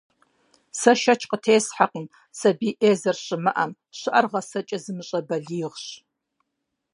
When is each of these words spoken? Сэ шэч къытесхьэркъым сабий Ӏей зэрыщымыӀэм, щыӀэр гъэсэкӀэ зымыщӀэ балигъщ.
Сэ 0.79 0.91
шэч 1.01 1.21
къытесхьэркъым 1.29 2.05
сабий 2.39 2.73
Ӏей 2.79 2.95
зэрыщымыӀэм, 3.01 3.71
щыӀэр 3.97 4.25
гъэсэкӀэ 4.31 4.77
зымыщӀэ 4.83 5.19
балигъщ. 5.27 5.85